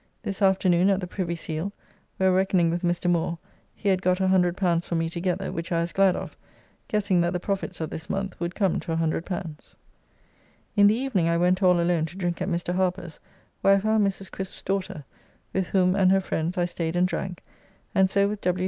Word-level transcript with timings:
This 0.23 0.41
afternoon 0.41 0.89
at 0.89 0.99
the 0.99 1.05
Privy 1.05 1.35
Seal, 1.35 1.71
where 2.17 2.31
reckoning 2.31 2.71
with 2.71 2.81
Mr. 2.81 3.07
Moore, 3.07 3.37
he 3.75 3.89
had 3.89 4.01
got 4.01 4.17
L100 4.17 4.83
for 4.83 4.95
me 4.95 5.09
together, 5.11 5.51
which 5.51 5.71
I 5.71 5.81
was 5.81 5.93
glad 5.93 6.15
of, 6.15 6.35
guessing 6.87 7.21
that 7.21 7.33
the 7.33 7.39
profits 7.39 7.79
of 7.79 7.91
this 7.91 8.09
month 8.09 8.39
would 8.39 8.55
come 8.55 8.79
to 8.79 8.95
L100. 8.95 9.75
In 10.75 10.87
the 10.87 10.95
evening 10.95 11.27
I 11.29 11.37
went 11.37 11.61
all 11.61 11.79
alone 11.79 12.07
to 12.07 12.17
drink 12.17 12.41
at 12.41 12.49
Mr. 12.49 12.73
Harper's, 12.73 13.19
where 13.61 13.75
I 13.75 13.79
found 13.79 14.07
Mrs. 14.07 14.31
Crisp's 14.31 14.63
daughter, 14.63 15.03
with 15.53 15.67
whom 15.67 15.95
and 15.95 16.11
her 16.11 16.19
friends 16.19 16.57
I 16.57 16.65
staid 16.65 16.95
and 16.95 17.07
drank, 17.07 17.43
and 17.93 18.09
so 18.09 18.27
with 18.27 18.41
W. 18.41 18.59